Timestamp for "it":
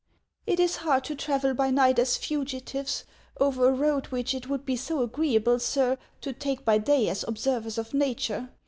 0.51-0.59, 4.33-4.49